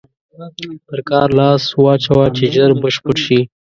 [0.87, 3.39] پر کار لاس واچوه چې ژر بشپړ شي.